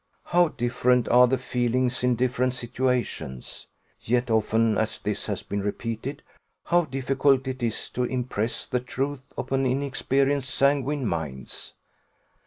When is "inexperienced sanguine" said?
9.67-11.05